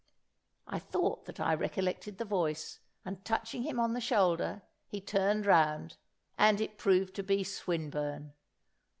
[0.65, 5.45] I thought that I recollected the voice, and touching him on the shoulder, he turned
[5.45, 5.97] round,
[6.39, 8.33] and it proved to be Swinburne.